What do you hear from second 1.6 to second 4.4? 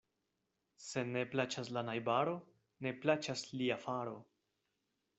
la najbaro, ne plaĉas lia faro.